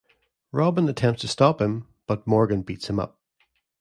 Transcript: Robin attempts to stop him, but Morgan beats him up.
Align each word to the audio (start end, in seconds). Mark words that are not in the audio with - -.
Robin 0.51 0.89
attempts 0.89 1.21
to 1.21 1.27
stop 1.27 1.61
him, 1.61 1.85
but 2.07 2.25
Morgan 2.25 2.63
beats 2.63 2.89
him 2.89 2.99
up. 2.99 3.19